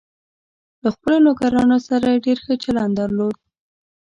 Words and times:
له 0.83 0.89
خپلو 0.95 1.15
نوکرانو 1.25 1.77
سره 1.87 2.05
یې 2.13 2.23
ډېر 2.25 2.37
ښه 2.45 2.53
چلند 2.63 2.93
درلود. 2.99 3.35